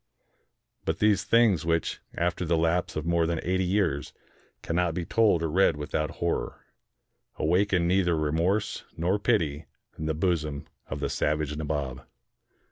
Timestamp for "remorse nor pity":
8.17-9.67